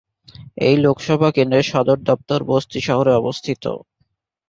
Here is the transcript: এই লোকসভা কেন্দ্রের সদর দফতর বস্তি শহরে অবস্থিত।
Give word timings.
এই 0.59 0.75
লোকসভা 0.77 1.29
কেন্দ্রের 1.31 1.69
সদর 1.71 1.97
দফতর 2.01 2.39
বস্তি 2.51 2.79
শহরে 2.87 3.11
অবস্থিত। 3.15 3.63